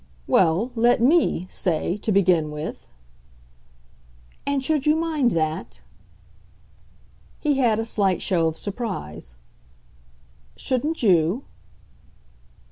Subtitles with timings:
[0.25, 2.87] "Well, let ME, say, to begin with."
[4.47, 5.83] "And should you mind that?"
[7.39, 9.35] He had a slight show of surprise.
[10.55, 11.43] "Shouldn't you?"